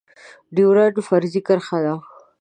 ډيورنډ 0.55 0.95
فرضي 1.07 1.41
کرښه 1.47 1.77
ده 1.85 1.93